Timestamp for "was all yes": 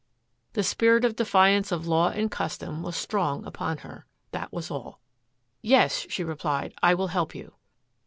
4.51-6.07